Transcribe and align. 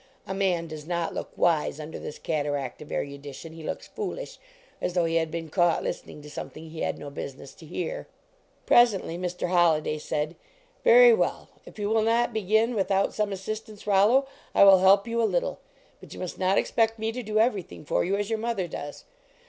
(A 0.25 0.33
man 0.33 0.65
does 0.65 0.87
not 0.87 1.13
look 1.13 1.29
wise 1.37 1.79
under 1.79 1.99
this 1.99 2.17
cataract 2.17 2.81
of 2.81 2.91
eru 2.91 3.19
dition. 3.19 3.53
He 3.53 3.61
looks 3.61 3.85
foolish, 3.85 4.39
as 4.81 4.93
though 4.95 5.05
he 5.05 5.17
had 5.17 5.29
been 5.29 5.49
caught 5.49 5.83
listening 5.83 6.23
to 6.23 6.29
something 6.31 6.71
he 6.71 6.81
had 6.81 6.97
no 6.97 7.11
business 7.11 7.53
to 7.53 7.67
hear.) 7.67 8.07
Presently 8.65 9.15
Mr. 9.15 9.49
Holliday 9.51 9.99
said:" 9.99 10.35
Very 10.83 11.13
well; 11.13 11.49
if 11.67 11.77
you 11.77 11.87
will 11.87 12.01
not 12.01 12.33
begin 12.33 12.73
without 12.73 13.13
27 13.13 13.21
L 13.21 13.25
LEARNING 13.27 13.29
TO 13.29 13.29
DRESS 13.29 13.45
some 13.45 13.51
assistance, 13.53 13.85
Rollo, 13.85 14.25
I 14.55 14.63
will 14.63 14.79
help 14.79 15.07
you 15.07 15.21
a 15.21 15.23
little, 15.23 15.59
but 15.99 16.15
you 16.15 16.19
must 16.19 16.39
not 16.39 16.57
expect 16.57 16.97
me 16.97 17.11
to 17.11 17.21
do 17.21 17.37
everything 17.37 17.85
for 17.85 18.03
you, 18.03 18.15
as 18.15 18.27
your 18.27 18.39
mother 18.39 18.67
does. 18.67 19.05